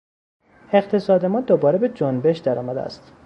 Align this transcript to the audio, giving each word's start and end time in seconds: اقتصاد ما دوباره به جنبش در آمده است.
اقتصاد 0.73 1.25
ما 1.25 1.41
دوباره 1.41 1.77
به 1.77 1.89
جنبش 1.89 2.37
در 2.37 2.59
آمده 2.59 2.81
است. 2.81 3.13